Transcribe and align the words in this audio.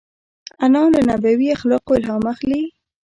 انا 0.65 0.81
له 0.93 0.99
نبوي 1.09 1.47
اخلاقو 1.57 1.93
الهام 1.99 2.23
اخلي 2.33 2.61